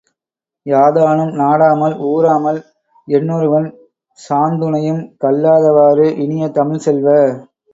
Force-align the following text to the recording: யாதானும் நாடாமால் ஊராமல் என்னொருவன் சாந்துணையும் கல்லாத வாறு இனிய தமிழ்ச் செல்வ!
யாதானும் 0.65 1.33
நாடாமால் 1.35 1.95
ஊராமல் 2.07 2.57
என்னொருவன் 3.07 3.67
சாந்துணையும் 4.19 5.03
கல்லாத 5.17 5.67
வாறு 5.71 6.07
இனிய 6.17 6.47
தமிழ்ச் 6.51 6.85
செல்வ! 6.87 7.07